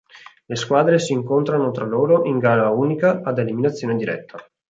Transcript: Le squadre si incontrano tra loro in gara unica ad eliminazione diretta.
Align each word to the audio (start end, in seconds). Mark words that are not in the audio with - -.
Le 0.47 0.55
squadre 0.55 0.97
si 0.97 1.13
incontrano 1.13 1.69
tra 1.69 1.85
loro 1.85 2.25
in 2.25 2.39
gara 2.39 2.71
unica 2.71 3.21
ad 3.23 3.37
eliminazione 3.37 3.95
diretta. 3.95 4.43